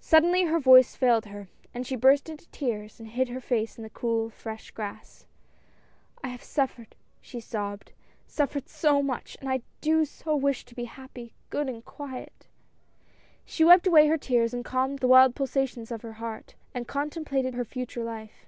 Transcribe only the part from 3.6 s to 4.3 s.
in the cool,